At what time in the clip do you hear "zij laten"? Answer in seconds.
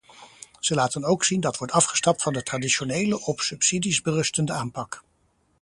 0.59-1.03